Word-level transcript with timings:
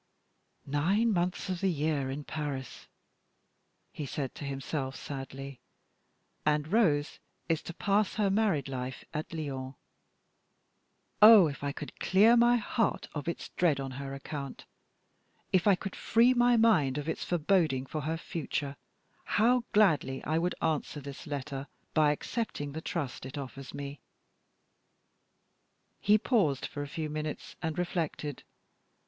"Nine 0.65 1.13
months 1.13 1.47
of 1.49 1.61
the 1.61 1.69
year 1.69 2.09
in 2.09 2.23
Paris," 2.23 2.87
he 3.93 4.07
said 4.07 4.33
to 4.33 4.43
himself, 4.45 4.95
sadly; 4.95 5.59
"and 6.43 6.69
Rose 6.69 7.19
is 7.47 7.61
to 7.61 7.73
pass 7.75 8.15
her 8.15 8.31
married 8.31 8.67
life 8.67 9.05
at 9.13 9.31
Lyons. 9.31 9.75
Oh, 11.21 11.45
if 11.45 11.63
I 11.63 11.71
could 11.71 11.99
clear 11.99 12.35
my 12.35 12.57
heart 12.57 13.09
of 13.13 13.27
its 13.27 13.49
dread 13.49 13.79
on 13.79 13.91
her 14.01 14.15
account 14.15 14.65
if 15.53 15.67
I 15.67 15.75
could 15.75 15.95
free 15.95 16.33
my 16.33 16.57
mind 16.57 16.97
of 16.97 17.07
its 17.07 17.23
forebodings 17.23 17.91
for 17.91 18.01
her 18.01 18.17
future 18.17 18.77
how 19.37 19.65
gladly 19.71 20.23
I 20.23 20.39
would 20.39 20.55
answer 20.63 20.99
this 20.99 21.27
letter 21.27 21.67
by 21.93 22.11
accepting 22.11 22.71
the 22.71 22.81
trust 22.81 23.23
it 23.23 23.37
offers 23.37 23.71
me!" 23.71 23.99
He 25.99 26.17
paused 26.17 26.65
for 26.65 26.81
a 26.81 26.87
few 26.87 27.07
minutes, 27.07 27.55
and 27.61 27.77
reflected. 27.77 28.41